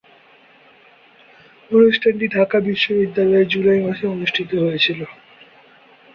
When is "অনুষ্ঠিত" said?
4.07-4.51